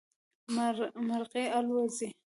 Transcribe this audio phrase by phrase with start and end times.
[1.07, 2.09] مرغی الوزي